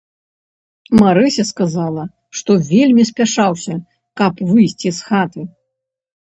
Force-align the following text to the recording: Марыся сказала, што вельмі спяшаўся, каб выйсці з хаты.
Марыся 1.01 1.43
сказала, 1.51 2.03
што 2.39 2.51
вельмі 2.71 3.03
спяшаўся, 3.11 3.77
каб 4.23 4.33
выйсці 4.55 4.89
з 5.03 5.13
хаты. 5.13 5.41